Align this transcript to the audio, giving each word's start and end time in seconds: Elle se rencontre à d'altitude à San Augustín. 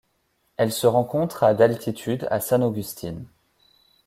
Elle 0.57 0.71
se 0.71 0.87
rencontre 0.87 1.43
à 1.43 1.53
d'altitude 1.53 2.27
à 2.31 2.39
San 2.39 2.63
Augustín. 2.63 3.23